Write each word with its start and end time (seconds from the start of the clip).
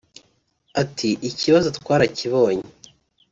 Ati 0.81 1.09
“ikibazo 1.29 1.67
twarakibonye 1.77 2.65